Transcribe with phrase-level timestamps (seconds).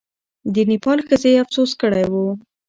[0.53, 2.27] د نېپال ښځې افسوس کړی وو.